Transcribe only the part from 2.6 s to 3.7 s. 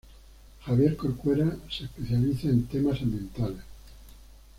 temas ambientales.